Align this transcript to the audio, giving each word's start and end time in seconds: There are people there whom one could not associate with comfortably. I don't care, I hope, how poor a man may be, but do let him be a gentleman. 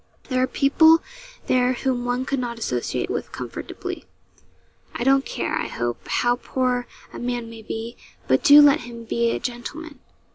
There 0.29 0.41
are 0.41 0.47
people 0.47 1.03
there 1.45 1.73
whom 1.73 2.05
one 2.05 2.25
could 2.25 2.39
not 2.39 2.57
associate 2.57 3.07
with 3.11 3.31
comfortably. 3.31 4.05
I 4.95 5.03
don't 5.03 5.27
care, 5.27 5.53
I 5.55 5.67
hope, 5.67 6.07
how 6.07 6.37
poor 6.37 6.87
a 7.13 7.19
man 7.19 7.51
may 7.51 7.61
be, 7.61 7.97
but 8.27 8.43
do 8.43 8.63
let 8.63 8.79
him 8.79 9.03
be 9.03 9.29
a 9.29 9.39
gentleman. 9.39 9.99